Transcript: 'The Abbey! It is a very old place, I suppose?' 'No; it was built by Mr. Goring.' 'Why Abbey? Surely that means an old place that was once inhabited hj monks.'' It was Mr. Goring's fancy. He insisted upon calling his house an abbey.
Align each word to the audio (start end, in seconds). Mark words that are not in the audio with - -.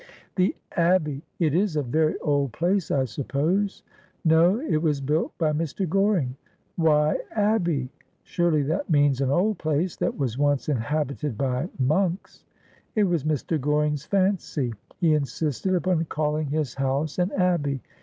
'The 0.35 0.55
Abbey! 0.71 1.21
It 1.37 1.53
is 1.53 1.75
a 1.75 1.83
very 1.83 2.17
old 2.21 2.53
place, 2.53 2.89
I 2.89 3.05
suppose?' 3.05 3.83
'No; 4.25 4.59
it 4.59 4.81
was 4.81 4.99
built 4.99 5.37
by 5.37 5.53
Mr. 5.53 5.87
Goring.' 5.87 6.35
'Why 6.75 7.19
Abbey? 7.35 7.87
Surely 8.23 8.63
that 8.63 8.89
means 8.89 9.21
an 9.21 9.29
old 9.29 9.59
place 9.59 9.95
that 9.97 10.17
was 10.17 10.39
once 10.39 10.67
inhabited 10.69 11.37
hj 11.37 11.69
monks.'' 11.79 12.45
It 12.95 13.03
was 13.03 13.25
Mr. 13.25 13.61
Goring's 13.61 14.03
fancy. 14.07 14.73
He 14.97 15.13
insisted 15.13 15.75
upon 15.75 16.05
calling 16.05 16.47
his 16.47 16.73
house 16.73 17.19
an 17.19 17.31
abbey. 17.33 17.79